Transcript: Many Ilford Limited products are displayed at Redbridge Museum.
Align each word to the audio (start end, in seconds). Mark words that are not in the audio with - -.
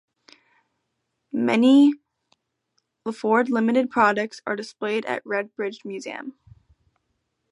Many 1.31 1.93
Ilford 3.05 3.51
Limited 3.51 3.91
products 3.91 4.41
are 4.47 4.55
displayed 4.55 5.05
at 5.05 5.23
Redbridge 5.25 5.85
Museum. 5.85 6.33